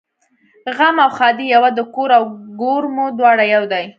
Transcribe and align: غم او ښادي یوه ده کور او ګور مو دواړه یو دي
غم 0.77 0.95
او 1.03 1.09
ښادي 1.17 1.45
یوه 1.55 1.69
ده 1.77 1.83
کور 1.95 2.09
او 2.17 2.23
ګور 2.61 2.83
مو 2.95 3.05
دواړه 3.17 3.45
یو 3.53 3.63
دي 3.71 3.85